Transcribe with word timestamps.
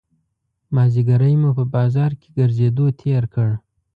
مازیګری 0.73 1.33
مو 1.41 1.51
په 1.57 1.63
بازار 1.75 2.11
کې 2.19 2.29
ګرځېدو 2.39 2.85
تېر 3.01 3.23
کړ. 3.33 3.49